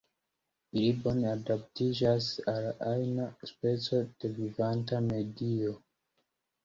[0.75, 5.77] Ili bone adaptiĝas al ajna speco de vivanta medio.